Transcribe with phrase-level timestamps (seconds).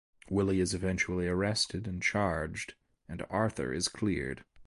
[0.31, 2.73] Willy is eventually arrested and charged,
[3.07, 4.43] and Arthur is cleared.